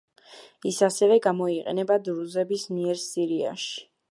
ის 0.69 0.79
ასევე 0.87 1.17
გამოიყენება 1.27 1.99
დრუზების 2.09 2.67
მიერ 2.79 3.03
სირიაში. 3.07 3.79